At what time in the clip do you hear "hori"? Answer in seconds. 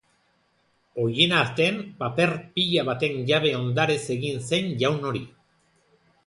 5.13-5.23